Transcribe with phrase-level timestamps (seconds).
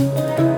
[0.00, 0.49] 大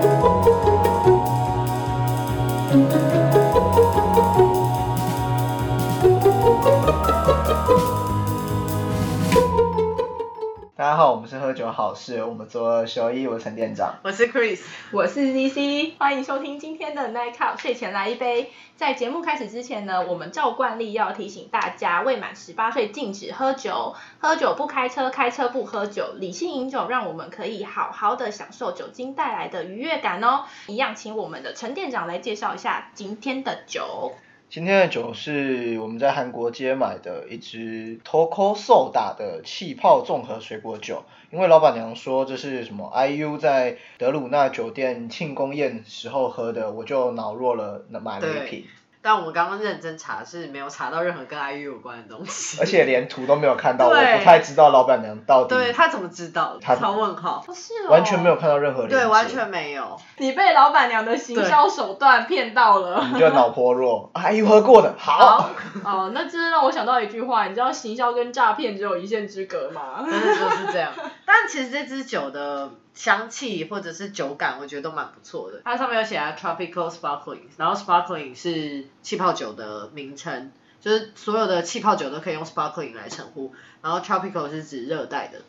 [10.93, 13.95] 家好，我们是喝酒好事，我们做修一，我是陈店长。
[14.03, 14.61] 我是 Chris，
[14.91, 18.51] 我是 ZC，欢迎收听今天的 Night Cup 睡前来一杯。
[18.77, 30.43] 在节目开始之前呢，我们照惯例要提醒大家，未满十八岁禁止喝酒，喝酒不开车，开车不喝酒，理性饮酒，让我们可以好好的享受酒精带来的愉悦感哦。
[30.67, 34.11] 一样，请我们的陈店长来介绍一下今天的酒。
[34.53, 48.65] 今天的酒是我们在韩国街买的一支 Toko Soda 的气泡综合水果酒，因为老板娘说这是什么 IU 在德鲁纳酒店庆功宴时候喝的，我就脑弱了，买了一瓶，
[49.03, 56.57] 但我们刚刚认真查是没有查到任何跟 IU 有关的东西，而且连图都没有看到，我不太知道老板娘到底对他怎么知道？
[56.61, 59.99] 他超问号，不是哦，完全没有看到任何连接对，完全没有。
[60.19, 63.05] 你被老板娘的行销手段骗到了。
[63.13, 65.49] 你就脑波弱啊，IU 喝过的，好，
[65.83, 70.05] 哦，那这让我想到一句话，你知道行销跟诈骗只有一线之隔吗？
[70.09, 70.93] 真的就是这样。
[71.25, 75.61] 但其实这支酒的香气或者是酒感，我觉得都蛮不错的。
[75.63, 85.41] 它上面有写啊 tropical sparkling，然后 sparkling 是气泡酒的名称，就是所有的气泡酒都可以用 sparkling 来称呼，然后 tropical 是指热带的。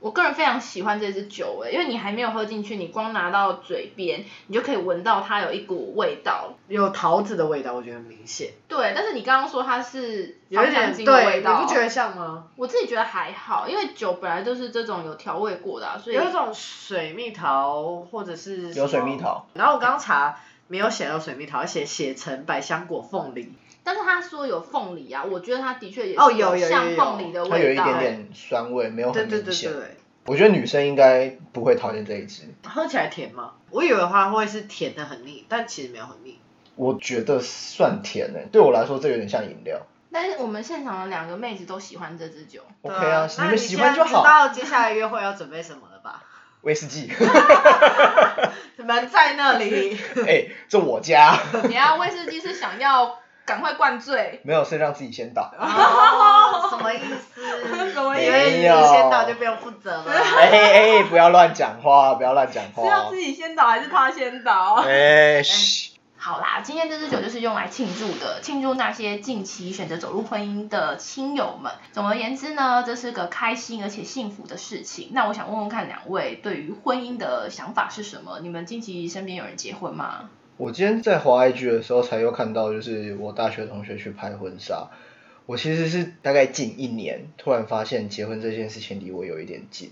[0.00, 6.54] 我个人非常喜欢这支酒诶，因为你还没有喝进去，你光拿到嘴边，你就可以闻到它有一股味道。
[6.68, 12.48] 有桃子的味道，我觉得很明显，对，但是你刚刚说它是有一芳香点对，精的味道，你不觉得像吗？
[12.56, 19.20] 我自己觉得还好，因为酒本来就是这种有调味过的、啊，所以有一种水蜜桃或者是有水蜜桃。
[19.20, 23.52] 桃，然后我刚查没有写到水蜜桃，写写成百香果凤梨。
[23.82, 27.82] 但是他说有凤梨啊，我觉得他的确也哦是有有有有像凤梨的它有味道。
[27.82, 29.70] 一点点酸味，没有对对很明显。
[29.70, 33.52] 对对对，我觉得女生应该不会讨厌这一支，喝起来甜吗？
[33.70, 36.38] 我以为它会是甜的很腻，但其实没有很腻。
[36.76, 39.80] 我觉得算甜诶、对我来说这有点像饮料。
[40.12, 44.24] 但是我们现场的两个妹子都喜欢这支酒，OK 对啊，那们喜欢就现在知好。
[44.24, 46.24] 道接下来约会要准备什么了吧？
[46.62, 47.08] 威士忌，
[48.76, 49.96] 门在那里。
[50.26, 51.38] 哎、这我家，
[51.68, 55.50] 你要威士忌是想要赶快灌醉，没有是让自己先倒。
[55.58, 57.40] 哦，什么意思？
[57.92, 60.04] 什么意思因为你没有先倒就不用负责了。
[60.12, 62.88] 哎哎，不要乱讲话，不要乱讲话是。
[62.88, 64.74] 要自己先倒还是他先倒？
[64.86, 71.72] 哎，嘘，好啦，今天这支酒就是用来庆祝的，庆祝那些近期选择走入婚姻的亲友们。
[71.92, 75.10] 总而言之呢，这是个开心而且幸福的事情。
[75.12, 78.38] 那我想问问看两位对于婚姻的想法是什么？
[78.40, 80.28] 你们近期身边有人结婚吗？
[80.60, 84.90] 我今天在滑 IG 的时候才又看到，就是我大学同学去拍婚纱。
[85.46, 89.90] 我其实是大概近一年，突然发现结婚这件事情离我有一点近。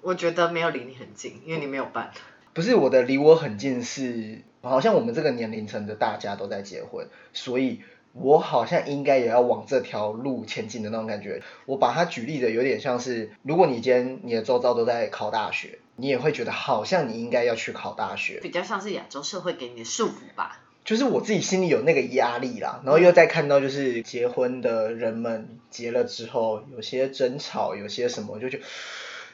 [0.00, 2.10] 我觉得没有离你很近，因为你没有办。
[2.52, 11.40] 不是我的离我很近是，好像我们这个年龄层的大家都在结婚，所以我好像应该也要往这条路前进的那种感觉。
[11.64, 20.60] 我把它举例的有点像是，如果你今天你的周遭都在考大学，你也会觉得好像你应该要去考大学，比较像是亚洲社会给你的束缚吧。
[20.84, 28.64] 就是我自己心里有那个压力啦，然后又再看到就是结婚的人们结了之后，有些争吵，有些什么，就就觉得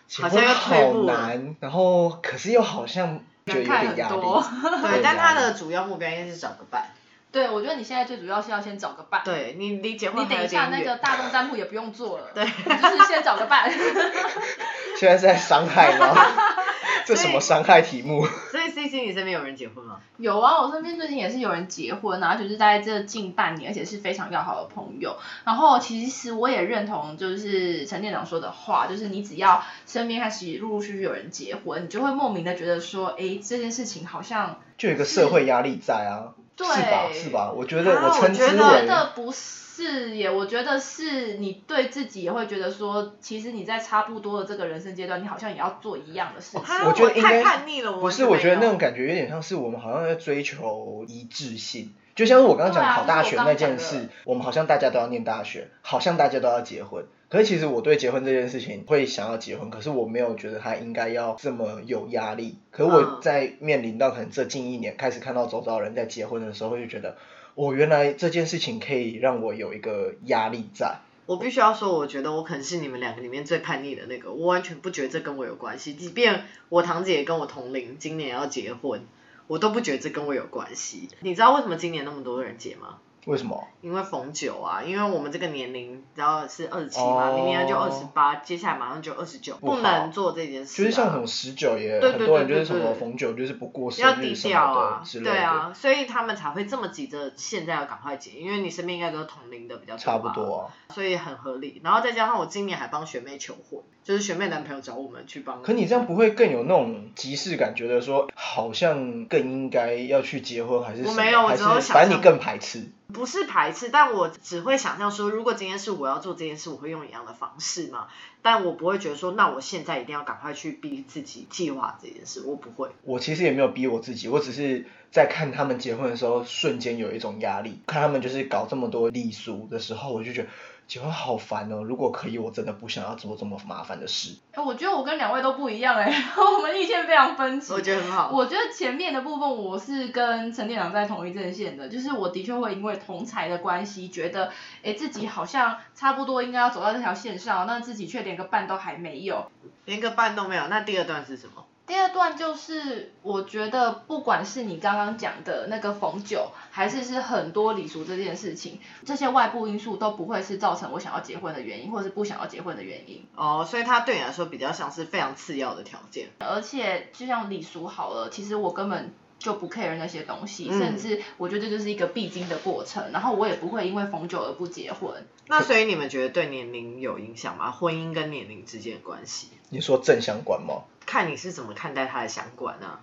[0.08, 4.22] 结好像好难，然后可是又好像觉得有点压力。
[4.82, 6.88] 对，但他的主要目标应该是找个伴。
[7.34, 9.22] 对，我觉得你现在最主要是要先找个伴。
[9.24, 10.48] 对你离结婚还你等一。
[10.48, 13.68] 下那个大众占卜也不用做了，对就是先找个伴。
[14.96, 16.14] 现在是在伤害吗？
[17.04, 18.24] 这什么伤害题目？
[18.52, 19.98] 所以 C C 你身边有人结婚吗？
[20.16, 25.16] 有啊，我身边最近也是有人结婚啊，就是在这近半年，而且是非常要好的朋友。
[25.44, 37.10] 然后其实我也认同，就是陈店长说的话，就是你只要身边开始陆陆续续有人结婚，你就会莫名的觉得说，哎，这件事情好像就有一个社会压力在啊，对是吧？
[37.12, 37.52] 是吧？
[37.54, 46.60] 我觉得啊我称之我觉得我觉得不是耶，我觉得是你对自己也会觉得说，其实你在差不多的这个人生阶段，你好像也要做一样的事情。
[46.86, 57.04] 我觉得应该太叛逆了，我不是，我觉得那种感觉有点像是我们好像在追求一致性，就像是我刚刚讲考大学那件事我们好像大家都要念大学，好像大家都要结婚。
[57.34, 62.58] 可是其实我对结婚这件事情会想要结婚，可是我没有觉得他应该要这么有压力。
[62.70, 67.16] 可是我嗯在面临到可能这近一年开始看到周遭人在结婚的时候，就觉得，
[67.56, 70.98] 哦，原来这件事情可以让我有一个压力在。
[71.26, 75.94] 我必须要说，我觉得我可能是你们两个里面最叛逆的那个，我完全不觉得这跟我有关系。
[75.94, 79.00] 即便我堂姐跟我同龄，今年要结婚，
[79.48, 81.08] 我都不觉得这跟我有关系。
[81.18, 82.98] 你知道为什么今年那么多人结吗？
[83.26, 83.66] 为什么？
[83.80, 90.76] 因为逢九啊，因为我们这个年龄，然后是二十七嘛，哦明年就二十八，接下来马上就二十九，不好不能做这件事、啊。
[90.78, 95.30] 就是像什么十九也，对对很多人对就是什么对对逢九就是不过要低生日什调啊么的，之类的。
[95.30, 100.72] 对啊，所以他们才会这么急着现在要赶快结，因为你身边应该都是同龄的比较多吧差不多啊。
[100.94, 101.80] 所以很合理。
[101.84, 105.62] 然后再加上我今年还帮学妹求婚，就是学妹男朋友找我们去帮。
[105.62, 112.84] 可你这样不会更有那种即视感，觉得说好像更应该要去结婚，还是什么我没有我只有想象反正你更排斥。
[113.14, 118.08] 不是排斥，但我只会想象说，如果今天是我要做这件事，我会用一样的方式嘛。
[118.42, 122.90] 但我不会觉得说，那我现在一定要赶快去逼自己计划这件事，我不会。
[123.04, 127.80] 我其实也没有逼我自己，我只是在看他们结婚的时候，瞬间有一种压力。
[127.86, 130.48] 看他们就是搞这么多礼俗的时候，我就觉得
[130.86, 131.82] 结婚好烦哦。
[131.82, 134.36] 如果可以，我真的不想要做这么麻烦的事。
[134.52, 137.72] 哎，我觉得我跟两位都不一样哎， 我们意见非常分歧。
[137.72, 138.30] 我觉得很好。
[138.32, 144.50] 我觉得前面的部分我是跟陈店长在同一阵线的，就是我的确会因为同才的关系，觉得
[144.82, 149.50] 哎自己好像差不多应该要走到这条线上，那自己却连个伴都还没有。
[149.86, 151.64] 连个伴都没有，那第二段是什么？
[151.86, 163.26] 第二段就是我觉得不管是你刚刚讲的那个逢九，还是是很多礼俗这件事情，这些外部因素都不会是造成我想要结婚的原因，或者是不想要结婚的原因。
[163.36, 166.30] 哦，所以它对你来说比较像是非常次要的条件。
[166.38, 175.26] 而且就像礼俗好了，其实我根本就不 care 那些东西，嗯甚至我觉得这就是一个必经的过程，然后我也不会因为逢九而不结婚。
[175.46, 177.70] 那所以你们觉得对年龄有影响吗？
[177.70, 180.84] 婚姻跟年龄之间的关系，你说正相关吗？
[181.06, 183.00] 看你是怎么看待他的相关啊。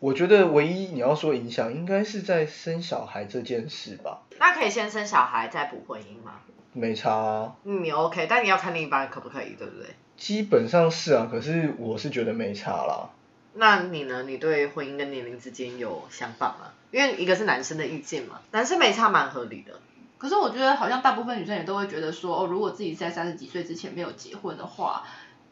[0.00, 4.22] 我觉得唯一你要说影响，应该是在生小孩这件事吧。
[4.38, 6.40] 那可以先生小孩再补婚姻吗？
[6.72, 9.94] 没差、啊，嗯，你 OK，但你要看另一半可不可以，对不对？
[10.16, 13.10] 基本上是啊，可是我是觉得没差啦。
[13.54, 14.24] 那你呢？
[14.24, 16.72] 你对婚姻跟年龄之间有想法吗？
[16.90, 19.80] 因为一个是男生的意见嘛，男生没差蛮合理的。
[20.18, 25.04] 可是我觉得好像大部分女生也都会觉得说，哦，如果自己在三十几岁之前没有结婚的话，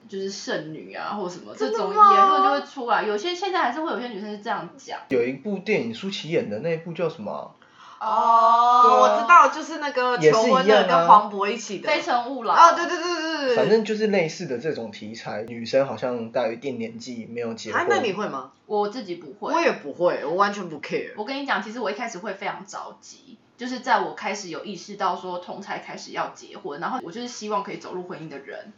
[0.08, 3.02] 就是剩女啊或什么这种言论就会出来。
[3.02, 4.99] 有些现在还是会有些女生是这样讲。
[5.08, 7.54] 有一部电影舒淇演的那一部叫什么
[7.99, 11.88] 啊、哦我知道，就是那个求婚的跟黄渤一起的。
[11.88, 12.52] 非诚勿扰。
[12.52, 13.56] 哦，对对对对对。
[13.56, 17.81] 反正就是类似的这种题材，女生好像到一定年纪没有结婚。
[17.81, 18.50] 啊，那你会吗？
[18.66, 19.55] 我自己不会。
[19.55, 21.12] 我也不会，我完全不 care。
[21.16, 28.72] 我跟你讲，其实我一开始会非常着急，就是在我开始有意识到说同才开始要结婚，然后我就是希望可以走入婚姻的人，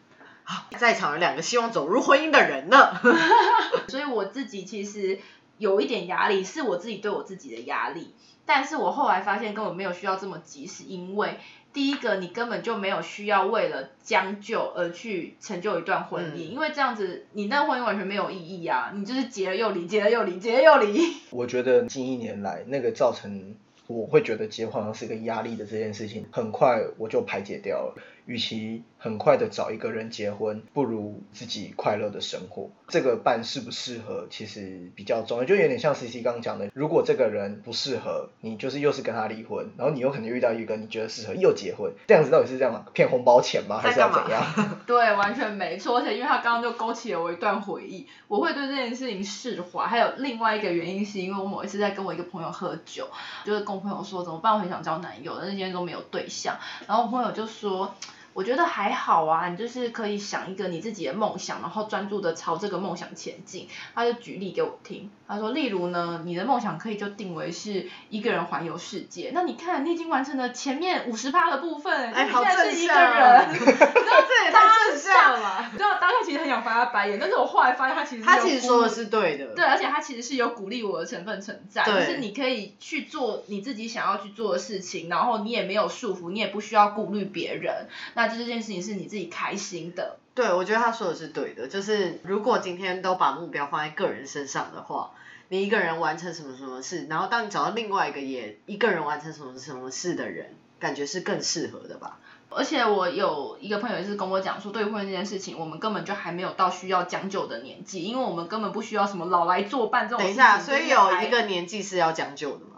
[0.78, 2.92] 在场有两个希望走入婚姻的人呢。
[3.88, 5.18] 所以我自己其实
[5.58, 8.14] 有一点压力，是我自己对我自己的压力。
[8.46, 11.38] 但是我后来发现根本没有需要这么急，是因为
[11.72, 21.00] 第一个你根本就没有需要为了将就而去成就一段婚姻，嗯因为这样子你那婚姻完全没有意义啊，你就是结了又离，结了又离，结了又离。
[21.30, 23.56] 我觉得近一年来，那个造成
[23.86, 27.94] 我会觉得结婚好像是个压力的这件事情，很快我就排解掉了。
[28.26, 32.70] 与其很快的找一个人结婚，不如自己快乐的生活。
[32.88, 42.86] 这个伴适不适合，其实比较重要，就有点像 C C 刚刚讲的，如果这个人不适合，你就是又是跟他离婚，然后你又可能遇到一个你觉得适合又结婚，这样子到底是这样吗？
[42.94, 43.78] 骗红包钱吗？
[43.78, 44.42] 还是要怎样？
[44.86, 49.86] 对，完全没错，而且因为他刚刚就勾起了我一段回忆，我会对这件事情释怀。
[49.86, 53.08] 还有另外一个原因是因为我某一次在跟我一个朋友喝酒，
[53.44, 56.56] 就是跟我朋友说怎么办，我很想交男友，但是今天都没有对象，
[56.86, 57.94] 然后我朋友就说。
[58.34, 63.68] 我觉得还好啊，你就是可以想一个你自己的梦想，然后专注的朝这个梦想前进。
[63.94, 69.30] 他就举例给我听，他说，例如呢，你的梦想可以就定为是一个人环游世界。
[69.32, 73.48] 那你看，你已经完成了前面五十趴的部分，哎，你好现在是一个人。
[74.34, 75.70] 这也太正向了吧？
[75.70, 79.54] 你知道当下其实很想翻他白眼，但是我后来发现他其实他其实说的是对的。
[79.54, 90.18] 对，而且他其实是有鼓励我的成分存在，就是你可以去做你自己想要去做的事情，然后你也没有束缚，你也不需要顾虑别人，那这件事情是你自己开心的。
[90.34, 95.12] 对，我觉得他说的是对的，就是如果今天都把目标放在个人身上的话，
[95.48, 102.18] 你一个人完成什么什么事，然后当你找到另外一个也一个人完成什么什么事的人，感觉是更适合的吧？
[102.50, 110.36] 而且我有一个朋友也是跟我讲说，对于婚姻这件事情，我们根本就还没有到需要将就的年纪，因为我们根本不需要什么老来作伴这种事情。
[110.36, 112.73] 等一下，所以有一个年纪是要将就的吗？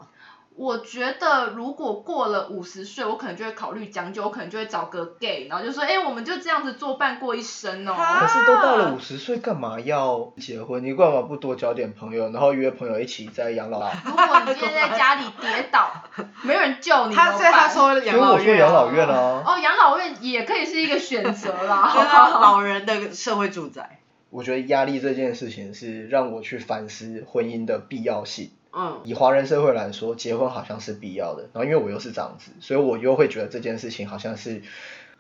[0.57, 7.93] 我觉得如果过了五十岁，我可能就会考虑将就，我可能就会找个 gay，然后就说，哎、我们就这样子作伴过一生哦。
[7.93, 10.83] 哈可是都到了五十岁，干嘛要结婚？
[10.83, 13.91] 你干嘛不多交点朋友，然后约朋友一起在养老？
[14.07, 15.93] 如果你今天在家里跌倒，
[16.41, 19.07] 没有人救你，他所以他怎么办所以说养老我说院、养老院。
[19.07, 19.43] 啊。
[19.45, 21.93] 哦，养老院也可以是一个选择 啦。
[22.41, 24.01] 老人的社会住宅。
[24.31, 28.51] 我觉得压力这件事情是让我去反思婚姻的必要性。
[28.79, 31.45] 嗯，以华人社会来说，结婚好像是必要的。
[31.55, 34.61] 然后因为我又是长子，所以我又会觉得这件事情好像是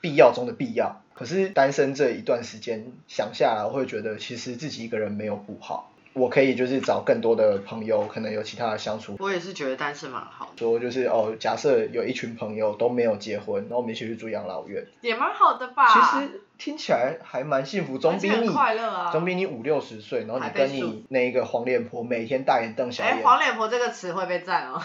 [0.02, 1.00] 必要中的必要。
[1.14, 5.90] 可是单身这一段时间想下来，我会觉得其实自己一个人没有不好。
[6.12, 9.16] 我可以就是找更多的朋友，可能有其他的相处。
[9.18, 15.86] 我也是觉得单身蛮好的，说就是哦，假设有一群朋友都没有结婚，然后我们一起去住养老院，也蛮好的吧？
[15.86, 23.22] 其实听起来还蛮幸福，总比你快乐啊总比你五六十岁，然后你跟你那一个黄脸婆每天大眼瞪小哎、眼。
[23.22, 24.80] 黄脸婆这个词会被赞哦。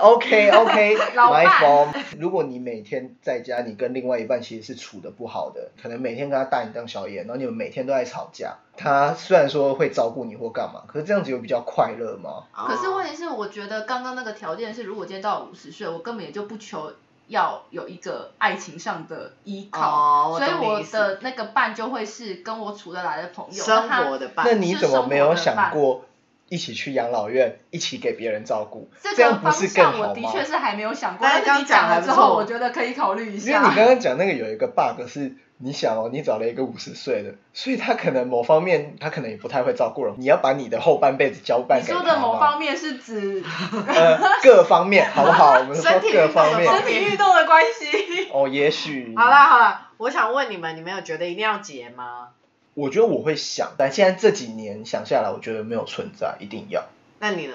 [0.00, 1.88] OK OK，老 my 伴 fault。
[2.18, 8.56] 如果你每天在家，你跟另外一半其实是处的不好的，可能每天跟他大眼瞪小眼，然后你们每天都在吵架。
[8.76, 12.44] 他虽然说会照顾你或干嘛，可是这样子有比较快乐吗？
[12.54, 16.92] 可是哦问题是，我觉得刚刚那个条件是，如果今天到五十岁，我根本也就不求
[17.28, 23.64] 要有一个爱情上的依靠，哦所以我的那个伴就会是跟我处得来的朋友。
[23.64, 26.04] 生活的伴那你怎么没有想过
[26.48, 28.88] 一起去养老院，一起给别人照顾？
[29.14, 30.06] 这样不是更向好吗？
[30.08, 33.68] 我的确是还没有想过，但是你讲讲了之后，我觉得可以考虑一下因为。
[33.68, 43.42] 你刚刚讲那个有一个 bug 是，你想哦，你找了一个五十岁的，所以他可能某方面他可能也不太会照顾人，你要把你的后半辈子交办你给他说的某方面是指
[43.88, 45.58] 呃各方面 好不好？
[45.58, 48.28] 我们说各方面身体运动的关系。
[48.32, 52.28] 哦，也许好啦好啦，我想问你们，你们有觉得一定要结吗？
[52.74, 56.84] 我觉得我会想，但现在这几年想下来，我觉得没有存在，一定要。
[57.18, 57.54] 那你呢？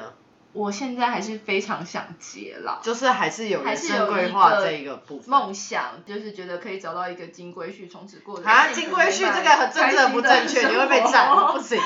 [0.53, 2.79] 我现在还是非常想结啦。
[2.83, 5.29] 就是还是有人生规划这一个部分。
[5.29, 11.79] 梦想就是觉得可以找到一个金龟婿，从此过着啊，金龟婿这个很政治不正确，你会被生活斩，不行，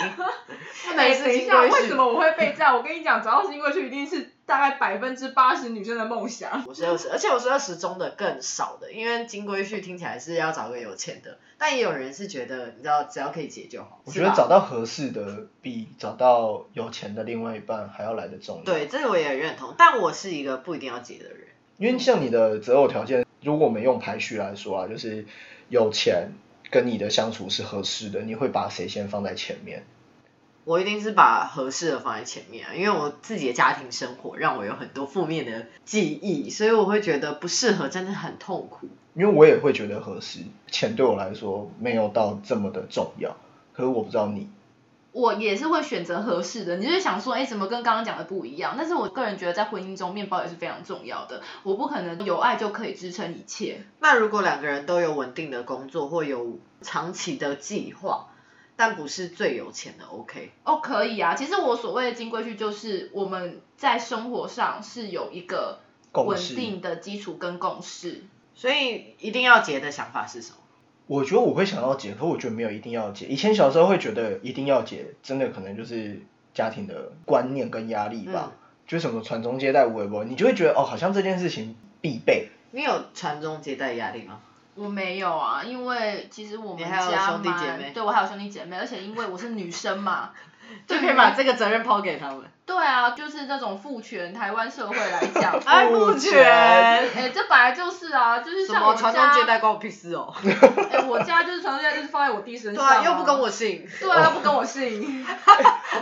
[0.85, 2.05] 不能哎，是金龟婿为什么。
[2.05, 2.75] 我会被占？
[2.75, 6.63] 我跟你讲，找到金龟婿一定是大概百分之八十女生的梦想。
[6.65, 14.01] 我是二十，而且我是二十中的更少的，因为金龟婿听起来是要找个有钱的，但也有人是觉得，你知道，只要可以结就好。
[14.05, 21.39] 我觉得找到合适的，比找到有钱的另外一半还要来得重要。，对，这个我也认同，但我是一个不一定要结的人。
[21.75, 25.25] 因为像你的择偶条件，如果我们用排序来说啊，就是
[25.67, 26.31] 有钱
[26.71, 29.85] 跟你的相处是合适的，你会把谁先放在前面？
[30.67, 38.89] 我一定是把合适的放在前面啊，因为我自己的家庭生活让我有很多负面的记忆，所以我会觉得不适合真的很痛苦。
[39.13, 43.37] 因为我也会觉得合适，钱对我来说没有到这么的重要。
[43.71, 44.49] 可是我不知道你，
[45.13, 48.75] 我也是会选择合适的，你就是想说，哎，怎么跟刚刚讲的不一样？
[48.77, 51.41] 但是我个人觉得，在婚姻中，面包也是非常重要的。
[51.63, 53.85] 我不可能有爱就可以支撑一切。
[54.01, 58.27] 那如果两个人都有稳定的工作或有长期的计划，
[58.77, 60.51] 但不是最有钱的，OK？
[60.63, 61.35] 哦，可以啊。
[61.35, 65.79] 其实我所谓的金龟婿，就是我们在生活上是有一个
[66.13, 68.23] 稳定的基础跟共识。
[68.55, 70.57] 所以一定要结的想法是什么？
[71.07, 73.25] 我觉得我会想要结，可我觉得没有一定要结。
[73.25, 76.21] 以前小时候会觉得一定要结，真的可能就是
[76.53, 78.51] 家庭的观念跟压力吧。
[78.53, 82.47] 嗯就什么传宗接代、微博，你就会觉得哦，好像这件事情必备。
[82.71, 84.39] 你有传宗接代压力吗？
[84.77, 90.31] 我没有啊，因为其实我们你还有家兄弟姐蛮妹对我还有兄弟姐妹，而且因为我是女生嘛，
[90.87, 92.41] 就可以把这个责任抛给他们。
[92.65, 100.33] 对啊，就是这种父权台湾社会来讲， 哎，父权权，哎，这本来就是啊，就是什么像我传宗接家，代关我屁事哦。
[100.91, 103.87] 哎，我家就是传宗接代，就是放在我弟身上、啊，又不跟我，姓。
[104.01, 105.25] 对啊，又不跟我姓，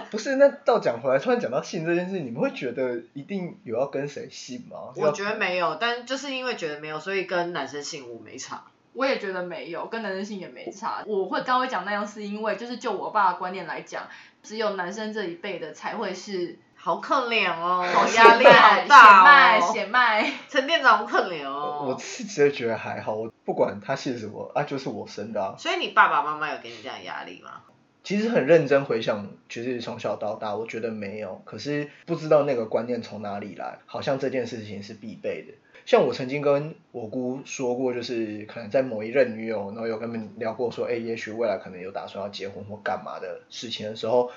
[0.10, 4.78] 不是，那倒讲回来，突然讲到姓这件事，你们会觉得一定有要跟谁姓吗？
[4.96, 8.64] 我觉得没有，但就是因为觉得没有，所以跟男生姓我没差。
[8.96, 11.04] 我也觉得没有，跟男生性也没差。
[11.06, 14.08] 我会刚刚会讲那样，是因为就是就我爸的观念来讲，
[14.42, 19.74] 只有男生这一辈的才会是好可怜哦，好压力好脉大血脉哦。
[19.74, 20.34] 血脉。
[20.48, 21.98] 陈店长好可怜我哦。
[22.00, 25.56] 是直接觉得还好，我不管他姓什么啊，就是我生的啊。
[25.58, 27.62] 所以你爸爸妈妈有给你这样压力吗？
[28.04, 35.54] 其实很认真回想，其实从小到大，我觉得没有，可是不知道那个观念从哪里来，好像这件事情是必备的。
[35.86, 44.32] 像我曾经跟我姑说过，就是可能在某一任女友，然后有跟他们聊过说，哎，也许未来可能有打算要结婚或干嘛的事情的时候，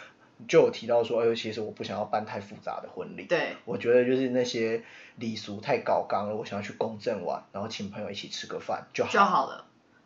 [0.47, 3.25] 就有提到说，哎，其实我不想要办太复杂的婚礼。
[3.25, 4.83] 对，我觉得就是那些
[5.17, 9.11] 礼俗太搞纲了，我想要去公证完，然后请朋友一起吃个饭就好。
[9.11, 9.64] 就好了。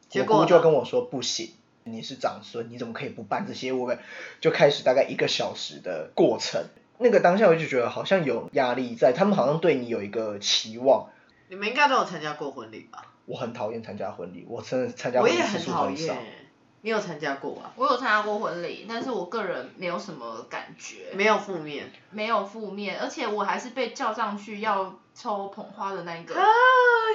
[0.09, 1.51] 结我姑就跟我说不行，
[1.83, 3.73] 你是长孙，你怎么可以不办这些？
[3.73, 3.99] 我们
[4.41, 6.67] 就开始大概一个小时的过程。
[6.99, 11.09] 那个当下我就觉得好像有压力在，他们好像对你有一个期望。
[11.53, 13.05] 你们应该都有参加过婚礼吧？
[13.27, 16.23] 我很讨厌参加婚礼，我真的参加我也婚礼次数很少厌。。
[16.83, 17.73] 你有参加过啊？
[17.77, 21.91] 我有参加过婚礼，但是我个人没有什么感觉，没有负面。
[22.11, 26.45] 没有负面，而且我还是被叫上去要抽捧花的那一个，啊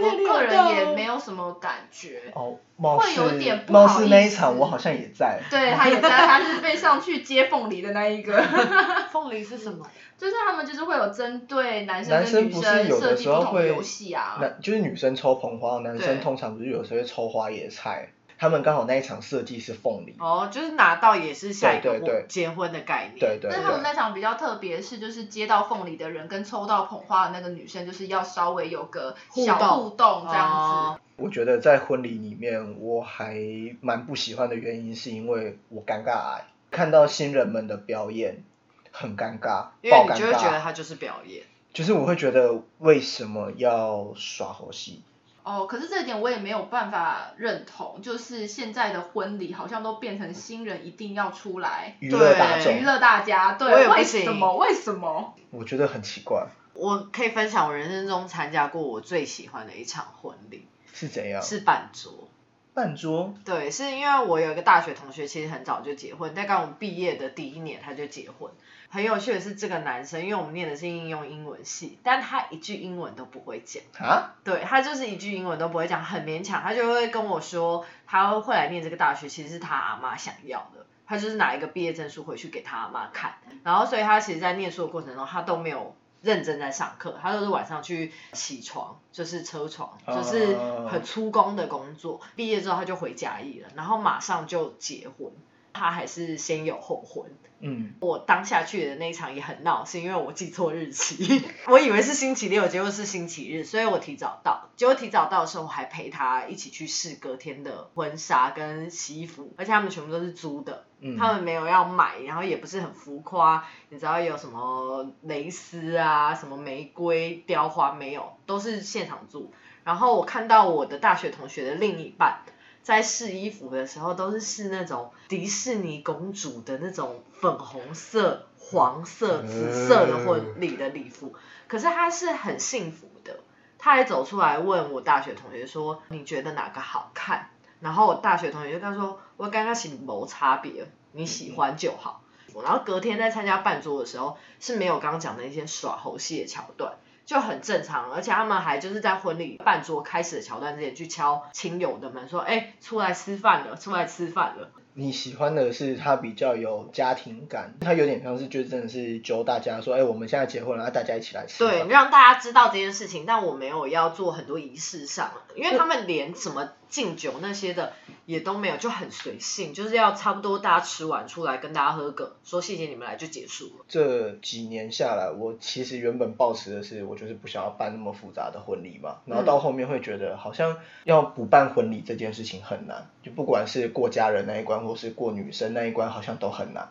[0.01, 2.21] 我个人也没有什么感觉。
[2.33, 5.39] 哦，貌会有似点不好意似那一场我好像也在。
[5.51, 8.41] 对，他也在，他是被上去接凤梨的那一个。
[9.11, 9.85] 凤梨是什么？
[10.17, 14.37] 就是他们就是会有针对男生跟女男生不是有的生设计不同的游戏啊。
[14.41, 18.09] 那就是女生抽捧花，男生通常不是有时候会抽花野菜。
[18.37, 20.15] 他们刚好那一场设计是凤梨。
[20.19, 23.19] 哦，就是拿到也是下一个对对对结婚的概念。
[23.19, 23.81] 对对但是他们。
[23.83, 30.57] 那场比较特别，是就是接到凤梨的人跟抽到捧花的那个女生，就是要稍微有个小互动这样子。
[30.57, 33.41] 哦我觉得在婚礼里面，我还
[33.81, 38.43] 蛮不喜欢的原因，是因为我尴尬癌，看到新人们的表演
[38.91, 40.61] 很尴尬，因为爆尴你就会觉得尬。
[40.61, 41.41] 它就是表演。
[41.73, 45.01] 就是我会觉得为什么要耍猴戏？
[45.47, 54.57] 哦，可是这一点我也没有办法认同，就是现在的婚礼好像都变成新人一定要出来娱乐大娱，乐大家，我也对，为不行什么？
[54.57, 55.33] 为什么？
[55.51, 61.41] 我觉得很奇怪，我可以分享我人生中参加过我最喜欢的一场婚礼，是怎样？
[61.41, 62.27] 是办桌。
[62.73, 68.51] 半桌对，是因为我有一个大学同学，其实很早就结婚，大概我们毕业的第一年他就结婚。
[68.89, 73.83] 很有趣的是，这个男生，因为我们念的是应用英文系，但他一句英文都不会讲。
[73.99, 74.35] 啊？
[74.43, 76.61] 对他就是一句英文都不会讲，很勉强。
[76.61, 80.85] 他就会跟我说，他会来念这个大学，其实是他阿妈想要的。
[81.05, 90.57] 他就是拿一个毕业证书回去给他阿妈看，然后所以他其实，在念书的过程中，他都没有认真在上课，他都是晚上去起床，就是车床，就是
[90.89, 92.19] 很粗工的工作。
[92.35, 95.31] 毕业之后他就回家义了，然后马上就结婚。
[95.77, 104.69] 他还是先有后婚，嗯，我当下去的那一场也很闹，是因为我记错日期， 我以为是星期六，结果是星期日，所以我提早到。
[104.75, 119.53] 结果提早到的时候，我还陪他一起去试隔天的婚纱跟西服，而且他们全部都是租的，嗯他们没有要买，然后也不是很浮夸，你知道有什么蕾丝啊，什么玫瑰雕花没有，都是现场租。
[119.83, 122.41] 然后我看到我的大学同学的另一半。
[122.87, 131.33] 在试衣服的时候，都是试那种迪士尼公主的那种粉红色、黄色、紫色的婚礼的礼服，
[131.67, 133.41] 可是她是很幸福的。
[133.77, 137.49] 她还走出来问我大学同学说：“你觉得哪个好看？”
[137.81, 142.21] 然后我大学同学就跟他说：“我刚刚是没差别，你喜欢就好。”
[142.63, 146.93] 然后隔天在参加办桌的时候是没有刚刚讲的一些耍猴戏的桥段。
[147.27, 154.71] 就很正常，而且他们还就是在婚礼办桌开始的桥段之前去敲亲友的门，说：“哎、出来吃饭了，出来吃饭了。
[154.93, 161.59] 你喜欢的是他比较有家庭感，他有点像是就真的是揪大家说，哎、我们现在结婚了，大家一起来”吃。
[161.59, 167.93] 对，让大家知道这件事情，但我没有要做很多仪式上，因为他们连什么敬酒那些的
[168.25, 173.85] 也都没有，就很随性，就是要差不多大家吃完出来跟大家喝个，说谢谢你们来就结束了。
[173.87, 186.89] 这几年下来，我其实原本抱持的是，我就是不想要办那么复杂的婚礼嘛，然后到后面会觉得好像要补办婚礼这件事情很难，就不管是过家人那一关，或是过女生那一关，好像都很难。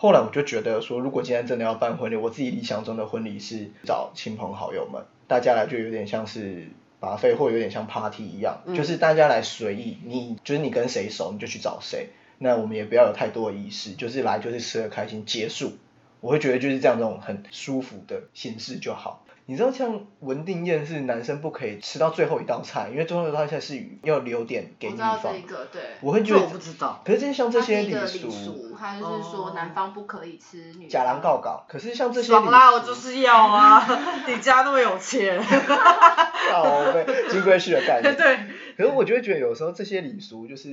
[0.00, 6.68] 后来我就觉得说，如果今天真的要办婚礼，我自己理想中的婚礼是找亲朋好友们，大家来就有点像是
[7.00, 12.08] 把费，或有点像 party 一样，嗯就是大家来随意，你就是你跟谁熟你就去找谁，
[12.38, 15.72] 那我们也不要有太多的仪式，就是来就是吃的开心结束。
[16.20, 19.24] 我会觉得就是这样，这种很舒服的形式就好。
[19.50, 25.48] 你知道像文定宴是男生不可以吃到最后一道菜，因为最后一道菜是鱼，要留点给女我知道方这。
[25.48, 25.80] 个，对。
[26.02, 27.00] 我我会觉得我，不知道。
[27.02, 30.88] 可是这些像这些礼礼俗，他就是说哦男方不可以吃女方。
[30.90, 33.86] 假狼告告，可是像这些礼爽啦，我就是要啊！
[34.28, 38.14] 你家那么有钱， 靠背金龟婿的概念。
[38.20, 38.36] 对，
[38.76, 40.68] 可是我就会觉得有时候这些礼俗，就是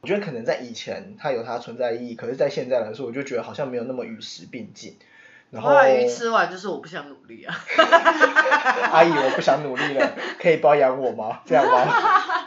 [0.00, 4.96] 我觉得可能在以前它有它存在意义，可是在现在来说，我就觉得好像没有那么与时并进。
[5.50, 7.54] 然后鱼吃完就是我不想努力啊。
[8.92, 11.40] 阿姨，我不想努力了，可以包养我吗？
[11.46, 11.92] 这样吗？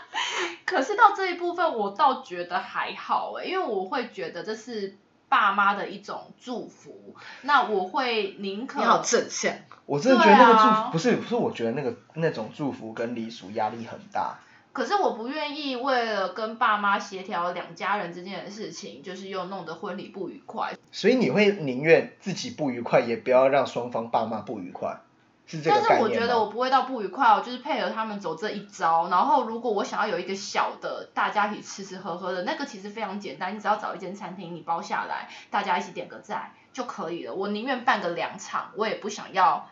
[0.65, 4.95] 可是到这一部分，我倒觉得还好哎，因为我会觉得这是
[5.27, 9.53] 爸妈的一种祝福，那我会宁可你好正向，
[9.85, 14.39] 我真的觉得那个祝福、啊不是不是，我觉得那个那种祝福跟礼俗压力很大。
[14.73, 20.73] 可是我不愿意为了跟爸妈协调两家人之间的事情，就是又弄得婚礼不愉快。
[20.91, 25.01] 所以你会宁愿自己不愉快，也不要让双方爸妈不愉快，
[25.45, 26.10] 是这但是个概念吗？
[26.10, 29.10] 我觉得我不会到不愉快，我就是配合他们走这一招。
[29.10, 37.34] 然后如果我想要有一个小的，大家一起吃吃喝喝的，那个其实非常简单，你只要找一间餐厅，你包下来，大家一起点个赞就可以了。
[37.34, 39.67] 我宁愿办个两场，我也不想要。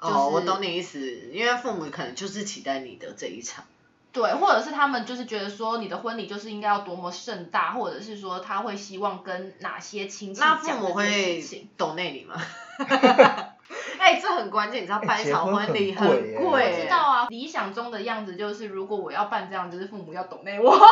[0.00, 3.64] 就是、哦，我懂你意思，因为父母可能就是期待你的这一场。
[4.14, 11.68] 对，或者是他们就是觉得说你的婚礼就是应该要多么盛大，或者是说他会希望跟哪些亲戚那父母讲这件事会情。
[11.76, 12.36] 懂内里吗？
[13.98, 20.78] 哎、这很关键，你知道办一场结婚婚礼很贵耶贵、我欸，知道啊，理想中的样子就是，如果我要办这样，就是父母要懂内我。